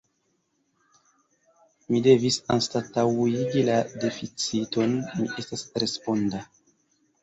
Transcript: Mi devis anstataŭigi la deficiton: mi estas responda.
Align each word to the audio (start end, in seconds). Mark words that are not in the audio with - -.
Mi 1.91 2.01
devis 2.09 2.41
anstataŭigi 2.57 3.65
la 3.71 3.79
deficiton: 4.09 5.01
mi 5.17 5.33
estas 5.45 5.71
responda. 5.87 6.49